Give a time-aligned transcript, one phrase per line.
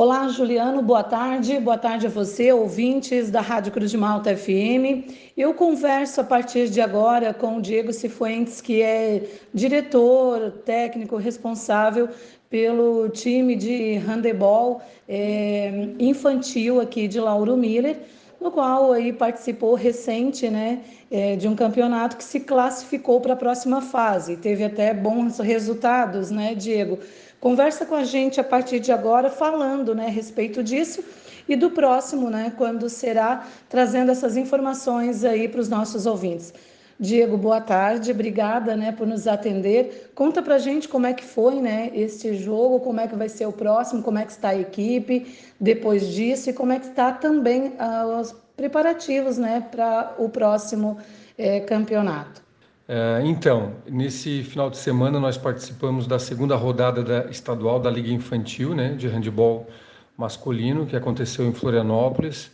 [0.00, 1.58] Olá, Juliano, boa tarde.
[1.58, 5.10] Boa tarde a você, ouvintes da Rádio Cruz de Malta FM.
[5.36, 12.08] Eu converso a partir de agora com o Diego Cifuentes, que é diretor técnico responsável
[12.48, 17.98] pelo time de handebol é, infantil aqui de Lauro Miller,
[18.40, 20.78] no qual aí participou recente, né,
[21.10, 24.36] é, de um campeonato que se classificou para a próxima fase.
[24.36, 27.00] Teve até bons resultados, né, Diego?
[27.40, 31.04] Conversa com a gente a partir de agora, falando né, a respeito disso
[31.48, 36.52] e do próximo, né, quando será trazendo essas informações aí para os nossos ouvintes.
[37.00, 40.10] Diego, boa tarde, obrigada né, por nos atender.
[40.16, 43.28] Conta para a gente como é que foi né, este jogo, como é que vai
[43.28, 46.88] ser o próximo, como é que está a equipe depois disso e como é que
[46.88, 50.98] está também ah, os preparativos né, para o próximo
[51.38, 52.47] eh, campeonato.
[52.90, 58.10] É, então, nesse final de semana nós participamos da segunda rodada da estadual da Liga
[58.10, 59.68] Infantil, né, de handebol
[60.16, 62.50] masculino, que aconteceu em Florianópolis,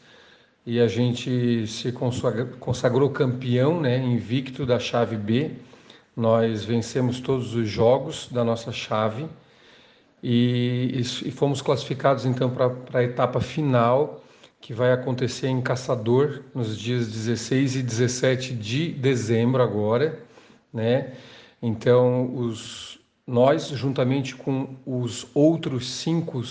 [0.67, 5.53] e a gente se consagrou, consagrou campeão, né, invicto da chave B.
[6.17, 9.27] Nós vencemos todos os jogos da nossa chave.
[10.23, 14.25] E, e fomos classificados então para a etapa final,
[14.61, 20.24] que vai acontecer em Caçador nos dias 16 e 17 de dezembro agora
[20.75, 21.13] né?
[21.63, 26.43] Então, os, nós, juntamente com os outros cinco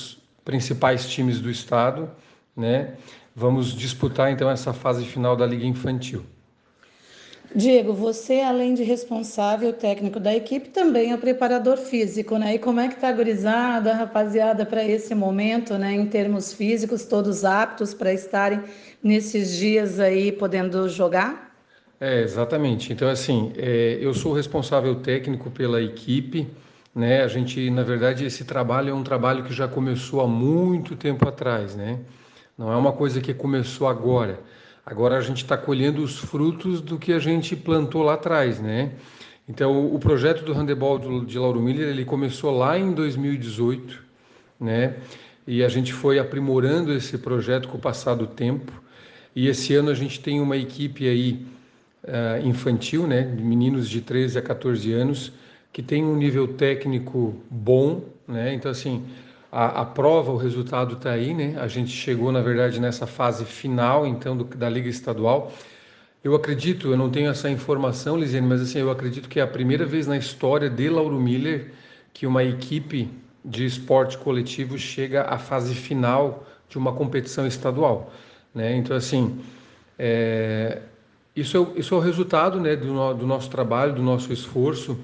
[0.44, 2.10] principais times do estado,
[2.56, 2.96] né,
[3.36, 6.24] vamos disputar então essa fase final da Liga Infantil.
[7.56, 12.56] Diego, você, além de responsável técnico da equipe, também é preparador físico, né?
[12.56, 15.94] E como é que tá a gurizada, rapaziada, para esse momento, né?
[15.94, 18.64] Em termos físicos, todos aptos para estarem
[19.04, 21.53] nesses dias aí podendo jogar?
[22.06, 22.92] É, exatamente.
[22.92, 26.50] Então, assim, é, eu sou responsável técnico pela equipe,
[26.94, 27.24] né?
[27.24, 31.26] A gente, na verdade, esse trabalho é um trabalho que já começou há muito tempo
[31.26, 32.02] atrás, né?
[32.58, 34.42] Não é uma coisa que começou agora.
[34.86, 38.92] Agora a gente está colhendo os frutos do que a gente plantou lá atrás, né?
[39.48, 44.04] Então, o projeto do handebol de Lauro Miller, ele começou lá em 2018,
[44.60, 44.98] né?
[45.48, 48.74] E a gente foi aprimorando esse projeto com o passar do tempo.
[49.34, 51.54] E esse ano a gente tem uma equipe aí
[52.04, 55.34] uh, infantil, né, de meninos de 13 a 14 anos,
[55.72, 58.54] que tem um nível técnico bom, né?
[58.54, 59.04] Então assim,
[59.52, 61.56] a, a prova, o resultado está aí, né?
[61.60, 65.52] A gente chegou, na verdade, nessa fase final, então, do, da Liga Estadual.
[66.24, 69.48] Eu acredito, eu não tenho essa informação, Lisiane, mas assim, eu acredito que é a
[69.48, 71.72] primeira vez na história de Lauro Miller
[72.14, 73.10] que uma equipe
[73.44, 78.12] de esporte coletivo chega à fase final de uma competição estadual,
[78.56, 78.76] né?
[78.76, 79.40] Então assim,
[80.00, 80.82] é,
[81.36, 84.98] isso é, isso é o resultado né, do, no, do nosso trabalho, do nosso esforço,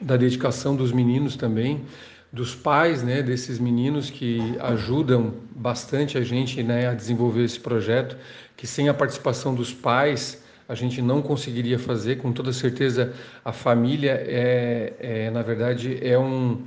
[0.00, 1.84] da dedicação dos meninos também,
[2.32, 8.16] dos pais né, desses meninos que ajudam bastante a gente né, a desenvolver esse projeto,
[8.56, 12.16] que sem a participação dos pais a gente não conseguiria fazer.
[12.16, 13.14] Com toda certeza,
[13.44, 16.62] a família é, é na verdade, é um,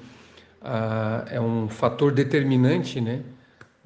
[0.61, 3.21] a, é um fator determinante né,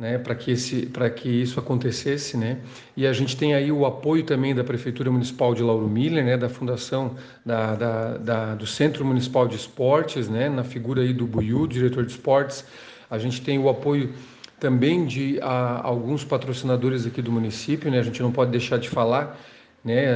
[0.01, 2.35] né, para que, esse, que isso acontecesse.
[2.35, 2.57] Né?
[2.97, 6.35] E a gente tem aí o apoio também da Prefeitura Municipal de Lauro Miller, né,
[6.35, 11.27] da Fundação da, da, da, do Centro Municipal de Esportes, né, na figura aí do
[11.27, 12.65] Buiu, diretor de esportes.
[13.11, 14.11] A gente tem o apoio
[14.59, 18.89] também de a, alguns patrocinadores aqui do município, né, a gente não pode deixar de
[18.89, 19.39] falar.
[19.85, 20.15] Né,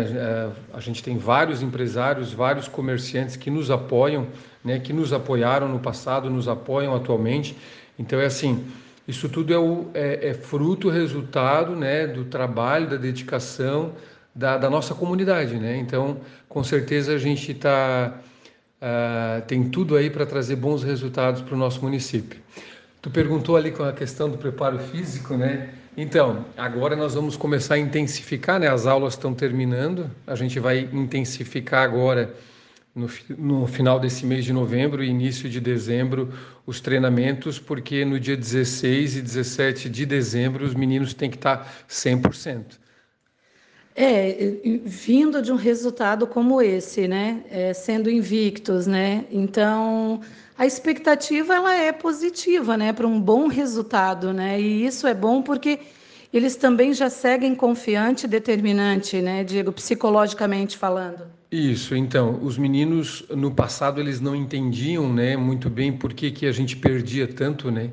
[0.74, 4.26] a, a gente tem vários empresários, vários comerciantes que nos apoiam,
[4.64, 7.56] né, que nos apoiaram no passado, nos apoiam atualmente.
[8.00, 8.66] Então é assim,
[9.08, 13.94] isso tudo é, o, é, é fruto, resultado né, do trabalho, da dedicação
[14.36, 15.56] da, da nossa comunidade.
[15.56, 15.78] Né?
[15.78, 16.18] Então,
[16.50, 18.20] com certeza, a gente tá,
[18.82, 22.40] uh, tem tudo aí para trazer bons resultados para o nosso município.
[23.02, 25.70] Tu perguntou ali com a questão do preparo físico, né?
[25.96, 28.68] Então, agora nós vamos começar a intensificar, né?
[28.68, 32.34] As aulas estão terminando, a gente vai intensificar agora
[32.96, 36.34] no, no, final desse mês de novembro e início de dezembro
[36.66, 41.86] os treinamentos, porque no dia 16 e 17 de dezembro os meninos têm que estar
[41.90, 42.80] 100%.
[43.98, 50.20] É, vindo de um resultado como esse, né, é, sendo invictos, né, então
[50.58, 55.42] a expectativa ela é positiva, né, para um bom resultado, né, e isso é bom
[55.42, 55.80] porque
[56.34, 61.26] eles também já seguem confiante, determinante, né, Diego, psicologicamente falando.
[61.56, 66.46] Isso, então, os meninos no passado eles não entendiam, né, muito bem por que, que
[66.46, 67.92] a gente perdia tanto, né?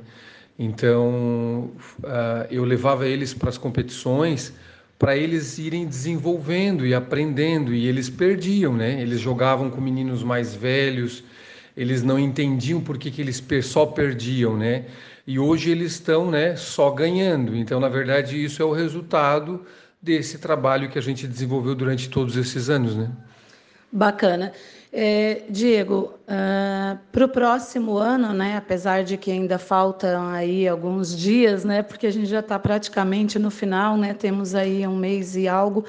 [0.59, 1.71] Então,
[2.01, 4.53] uh, eu levava eles para as competições
[4.99, 9.01] para eles irem desenvolvendo e aprendendo e eles perdiam, né?
[9.01, 11.25] Eles jogavam com meninos mais velhos,
[11.77, 14.87] eles não entendiam por que, que eles só perdiam, né?
[15.27, 17.57] e hoje eles estão né, só ganhando.
[17.57, 19.65] Então, na verdade, isso é o resultado
[20.01, 22.97] desse trabalho que a gente desenvolveu durante todos esses anos.
[22.97, 23.11] Né?
[23.93, 24.53] Bacana.
[24.91, 30.69] É, Diego, uh, ah, para o próximo ano, né, apesar de que ainda faltam aí
[30.69, 34.97] alguns dias, né, porque a gente já está praticamente no final, né, temos aí um
[34.97, 35.85] mês e algo,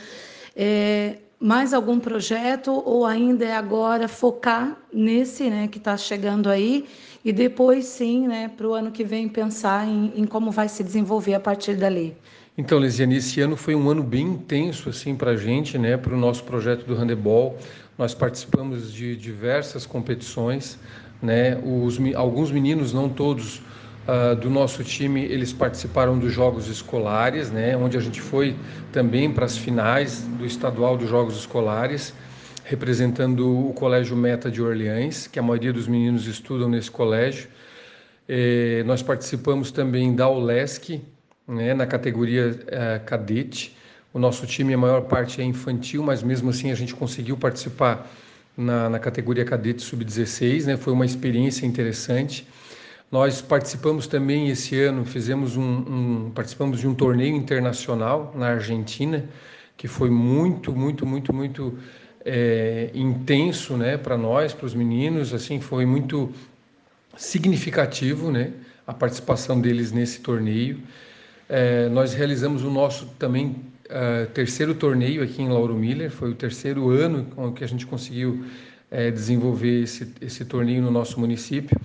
[0.55, 6.85] é, mais algum projeto ou ainda é agora focar nesse né, que está chegando aí
[7.25, 10.81] e depois sim, né, para o ano que vem, pensar em, em, como vai se
[10.81, 12.15] desenvolver a partir dali?
[12.57, 16.13] Então, Lisiane, esse ano foi um ano bem intenso assim, para a gente, né, para
[16.13, 17.57] o nosso projeto do handebol.
[17.97, 20.79] Nós participamos de diversas competições,
[21.21, 23.61] né, os, alguns meninos, não todos,
[24.07, 28.55] uh, do nosso time, eles participaram dos Jogos Escolares, né, onde a gente foi
[28.91, 32.13] também para as finais do estadual dos Jogos Escolares,
[32.65, 37.47] representando o Colégio Meta de Orleans, que a maioria dos meninos estudam nesse colégio.
[38.27, 41.01] Eh, nós participamos também da OLESC,
[41.47, 43.75] né, na categoria eh, cadete.
[44.13, 48.07] O nosso time, a maior parte é infantil, mas mesmo assim a gente conseguiu participar
[48.56, 50.77] na, na categoria cadete sub-16, né?
[50.77, 52.48] Foi uma experiência interessante.
[53.12, 59.25] Nós participamos também esse ano, fizemos um, um, participamos de um torneio internacional na Argentina,
[59.75, 61.77] que foi muito, muito, muito, muito
[62.24, 66.31] é, intenso, né, para nós, para os meninos, assim, foi muito
[67.18, 68.51] significativo, né,
[68.86, 70.80] a participação deles nesse torneio.
[71.50, 76.35] É, nós realizamos o nosso também uh, terceiro torneio aqui em Lauro Miller, foi o
[76.35, 78.45] terceiro ano que a gente conseguiu
[78.91, 81.80] é, desenvolver esse, esse torneio no nosso município.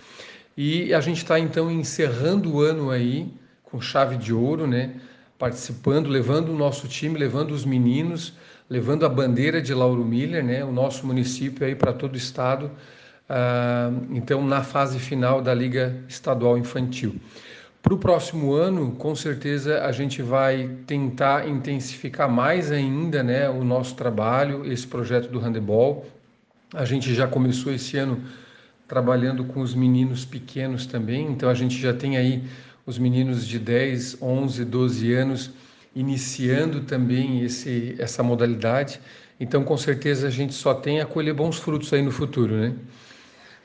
[0.56, 4.94] E a gente está então encerrando o ano aí com chave de ouro, né?
[5.38, 8.34] Participando, levando o nosso time, levando os meninos,
[8.68, 10.64] levando a bandeira de Lauro Miller, né?
[10.64, 12.70] O nosso município aí para todo o estado.
[13.28, 17.14] Ah, então, na fase final da Liga Estadual Infantil.
[17.82, 23.62] Para o próximo ano, com certeza a gente vai tentar intensificar mais ainda né, o
[23.62, 26.04] nosso trabalho, esse projeto do handebol.
[26.74, 28.22] A gente já começou esse ano
[28.88, 31.30] trabalhando com os meninos pequenos também.
[31.30, 32.42] Então a gente já tem aí
[32.84, 35.50] os meninos de 10, 11, 12 anos
[35.94, 39.00] iniciando também esse, essa modalidade.
[39.38, 42.74] Então com certeza a gente só tem a colher bons frutos aí no futuro, né?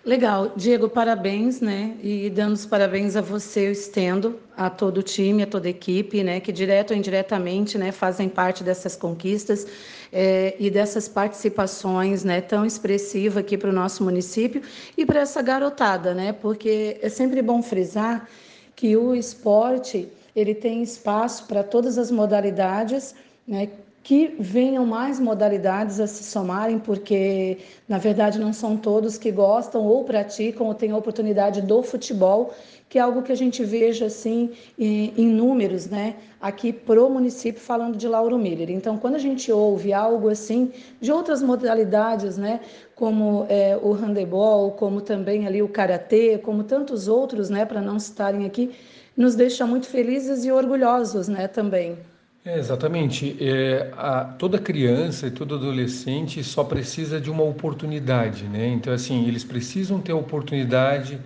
[0.05, 1.95] Legal, Diego, parabéns, né?
[2.03, 5.71] E dando os parabéns a você, eu estendo a todo o time, a toda a
[5.71, 6.41] equipe, né?
[6.41, 9.65] Que direto ou indiretamente, né, fazem parte dessas conquistas
[10.11, 14.61] é, e dessas participações, né, tão expressiva aqui para o nosso município
[14.97, 16.33] e para essa garotada, né?
[16.33, 18.27] Porque é sempre bom frisar
[18.75, 23.15] que o esporte ele tem espaço para todas as modalidades,
[23.47, 23.69] né?
[24.03, 29.81] Que venham mais modalidades a se somarem, porque na verdade não são todos que gostam
[29.85, 32.53] ou praticam ou têm a oportunidade do futebol,
[32.89, 36.15] que é algo que a gente veja assim em, em números, né?
[36.39, 38.69] Aqui pro município falando de Lauro Miller.
[38.69, 42.59] Então, quando a gente ouve algo assim de outras modalidades, né?
[42.93, 47.65] Como é, o handebol, como também ali o karatê, como tantos outros, né?
[47.65, 48.69] Para não citarem aqui,
[49.15, 51.47] nos deixa muito felizes e orgulhosos, né?
[51.47, 51.97] Também.
[52.45, 53.37] É, exatamente.
[53.41, 58.67] É, a, toda criança e todo adolescente só precisa de uma oportunidade, né?
[58.67, 61.19] Então, assim, eles precisam ter a oportunidade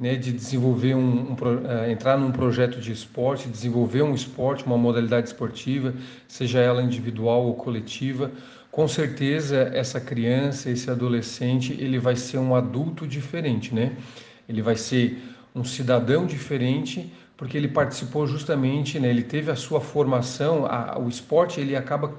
[0.00, 4.76] né, de desenvolver um, um uh, entrar num projeto de esporte, desenvolver um esporte, uma
[4.76, 5.94] modalidade esportiva,
[6.26, 8.32] seja ela individual ou coletiva.
[8.72, 13.92] Com certeza, essa criança, esse adolescente, ele vai ser um adulto diferente, né?
[14.48, 15.22] Ele vai ser
[15.54, 21.08] um cidadão diferente porque ele participou justamente, né, ele teve a sua formação, a, o
[21.08, 22.14] esporte ele acaba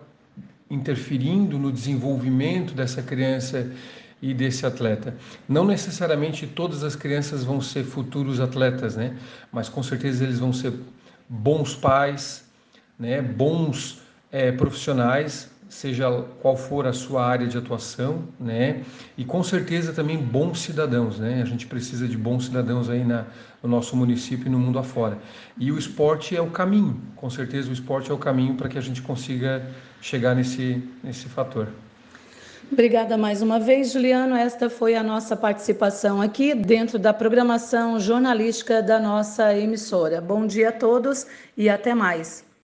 [0.69, 3.71] interferindo no desenvolvimento dessa criança
[4.21, 5.15] e desse atleta.
[5.47, 9.15] Não necessariamente todas as crianças vão ser futuros atletas, né?
[9.51, 10.73] Mas com certeza eles vão ser
[11.29, 12.43] bons pais,
[12.97, 13.21] né?
[13.21, 16.09] Bons é, profissionais, seja
[16.41, 18.83] qual for a sua área de atuação, né?
[19.17, 21.41] E com certeza também bons cidadãos, né?
[21.41, 23.25] A gente precisa de bons cidadãos aí na,
[23.61, 25.17] no nosso município e no mundo afora.
[25.57, 28.77] E o esporte é o caminho, com certeza o esporte é o caminho para que
[28.77, 29.65] a gente consiga
[30.01, 31.67] chegar nesse, nesse fator.
[32.71, 34.35] Obrigada mais uma vez, Juliano.
[34.35, 40.19] Esta foi a nossa participação aqui dentro da programação jornalística da nossa emissora.
[40.19, 42.44] Bom dia a todos e até mais.